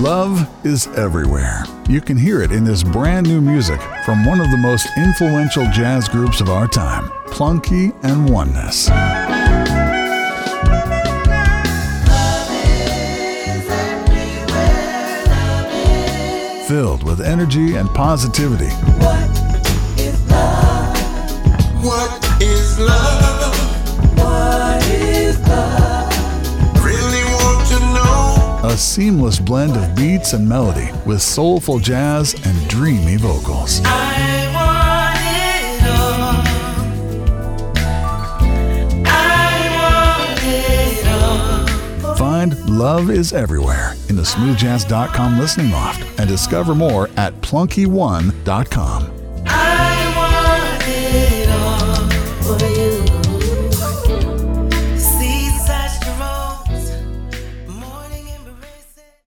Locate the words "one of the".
4.26-4.58